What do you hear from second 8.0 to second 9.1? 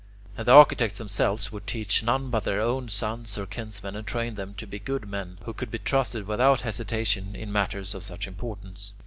such importance.